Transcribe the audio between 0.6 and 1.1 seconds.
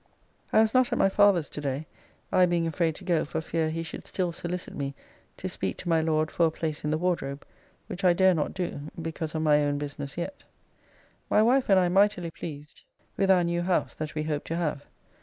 was not at my